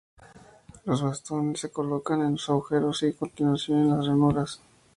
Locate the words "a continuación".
3.09-3.81